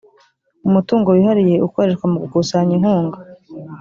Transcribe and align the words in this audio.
umutungo 0.67 1.07
wihariye 1.15 1.55
ukoreshwa 1.67 2.05
mu 2.11 2.17
gukusanya 2.23 2.73
inkunga 2.77 3.17